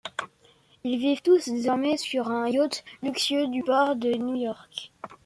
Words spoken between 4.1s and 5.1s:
New York.